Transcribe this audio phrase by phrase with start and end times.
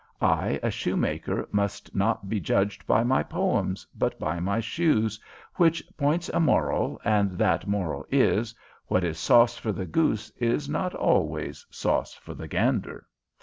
[0.19, 5.19] I, a shoemaker, must not be judged by my poems, but by my shoes,
[5.57, 8.55] which points a moral, and that moral is,
[8.87, 13.05] what is sauce for the goose is not always sauce for the gander.